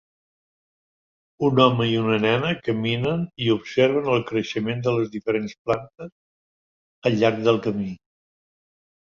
[1.49, 6.11] Un home i una nena caminen i observen el creixement de les diferents plantes
[7.11, 7.95] al llarg del camí.